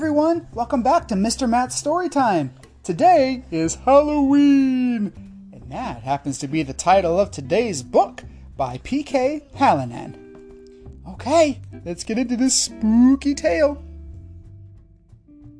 [0.00, 1.46] Everyone, welcome back to Mr.
[1.46, 2.48] Matt's Storytime.
[2.82, 5.12] Today is Halloween,
[5.52, 8.24] and that happens to be the title of today's book
[8.56, 9.42] by P.K.
[9.54, 10.16] Hallinan.
[11.06, 13.84] Okay, let's get into this spooky tale.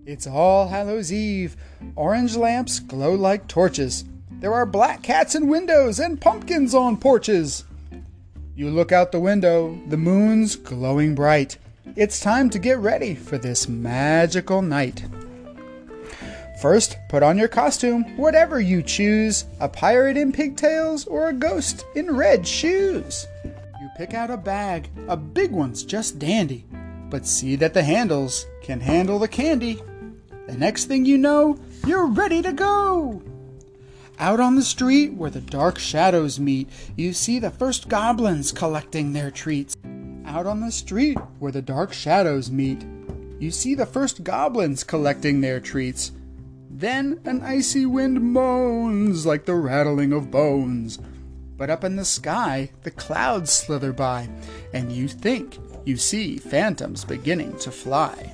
[0.06, 1.54] It's All Hallows Eve.
[1.94, 4.06] Orange lamps glow like torches.
[4.30, 7.64] There are black cats in windows and pumpkins on porches.
[8.54, 11.58] You look out the window, the moon's glowing bright.
[11.96, 15.04] It's time to get ready for this magical night.
[16.60, 21.86] First, put on your costume, whatever you choose a pirate in pigtails or a ghost
[21.94, 23.26] in red shoes.
[23.44, 26.66] You pick out a bag, a big one's just dandy,
[27.08, 29.82] but see that the handles can handle the candy.
[30.48, 33.22] The next thing you know, you're ready to go.
[34.18, 39.14] Out on the street where the dark shadows meet, you see the first goblins collecting
[39.14, 39.74] their treats.
[40.30, 42.86] Out on the street where the dark shadows meet,
[43.40, 46.12] you see the first goblins collecting their treats.
[46.70, 51.00] Then an icy wind moans like the rattling of bones.
[51.56, 54.28] But up in the sky, the clouds slither by,
[54.72, 58.32] and you think you see phantoms beginning to fly.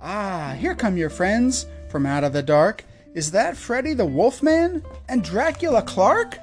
[0.00, 2.82] Ah, here come your friends from out of the dark.
[3.12, 4.82] Is that Freddy the Wolfman?
[5.06, 6.38] And Dracula Clark?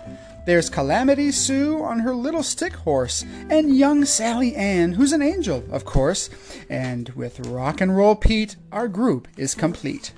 [0.50, 5.64] There's Calamity Sue on her little stick horse, and young Sally Ann, who's an angel,
[5.70, 6.28] of course.
[6.68, 10.12] And with Rock and Roll Pete, our group is complete.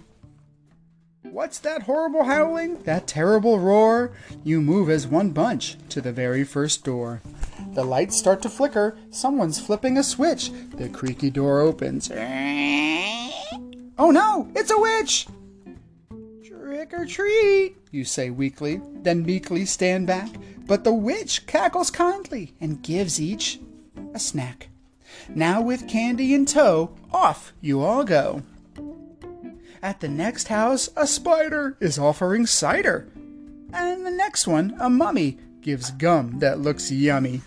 [1.23, 2.81] What's that horrible howling?
[2.83, 4.13] That terrible roar?
[4.41, 7.21] You move as one bunch to the very first door.
[7.73, 8.97] The lights start to flicker.
[9.09, 10.49] Someone's flipping a switch.
[10.75, 12.09] The creaky door opens.
[12.09, 15.27] Oh no, it's a witch!
[16.81, 20.31] Trick or treat, you say weakly, then meekly stand back.
[20.65, 23.59] But the witch cackles kindly and gives each
[24.15, 24.69] a snack.
[25.29, 28.41] Now, with candy in tow, off you all go.
[29.83, 33.07] At the next house, a spider is offering cider.
[33.71, 37.41] And the next one, a mummy, gives gum that looks yummy.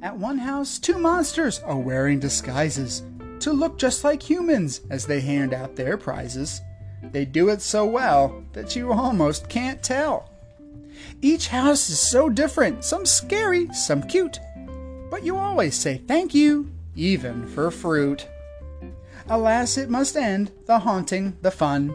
[0.00, 3.02] At one house, two monsters are wearing disguises
[3.40, 6.62] to look just like humans as they hand out their prizes.
[7.02, 10.30] They do it so well that you almost can't tell.
[11.22, 14.38] Each house is so different, some scary, some cute.
[15.10, 18.26] But you always say thank you, even for fruit.
[19.28, 21.94] Alas, it must end, the haunting, the fun.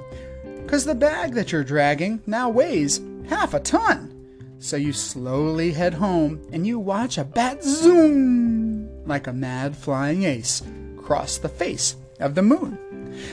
[0.67, 4.11] Cause the bag that you're dragging now weighs half a ton.
[4.59, 10.23] So you slowly head home and you watch a bat zoom like a mad flying
[10.23, 10.63] ace
[10.97, 12.79] cross the face of the moon.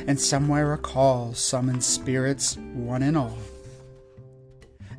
[0.06, 3.38] And somewhere a call summons spirits, one and all.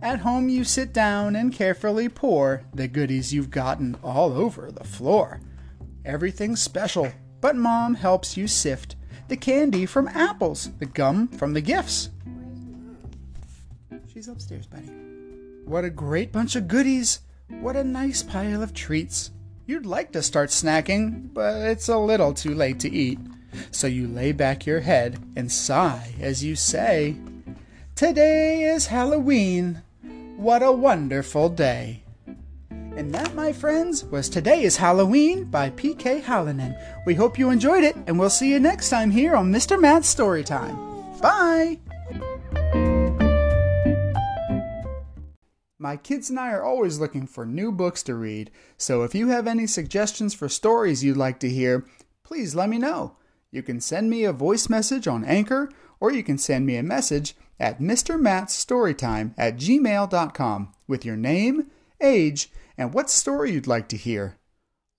[0.02, 4.84] At home, you sit down and carefully pour the goodies you've gotten all over the
[4.84, 5.40] floor.
[6.04, 8.98] Everything's special, but mom helps you sift
[9.30, 12.10] the candy from apples, the gum from the gifts.
[14.14, 14.92] She's upstairs, buddy.
[15.66, 17.22] What a great bunch of goodies!
[17.48, 19.32] What a nice pile of treats!
[19.66, 23.20] You'd like to start snacking, but it's a little too late to eat.
[23.72, 27.16] So you lay back your head and sigh as you say,
[27.96, 29.82] Today is Halloween.
[30.38, 32.04] What a wonderful day.
[32.70, 36.22] And that, my friends, was Today is Halloween by P.K.
[36.22, 36.76] Hallinan.
[37.06, 39.80] We hope you enjoyed it, and we'll see you next time here on Mr.
[39.80, 41.20] Matt's Storytime.
[41.20, 41.80] Bye!
[45.80, 49.30] My kids and I are always looking for new books to read, so if you
[49.30, 51.86] have any suggestions for stories you'd like to hear,
[52.24, 53.18] please let me know.
[53.54, 55.70] You can send me a voice message on Anchor,
[56.00, 61.68] or you can send me a message at mrmattsstorytime at gmail.com with your name,
[62.02, 64.40] age, and what story you'd like to hear.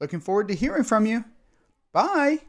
[0.00, 1.24] Looking forward to hearing from you.
[1.92, 2.42] Bye!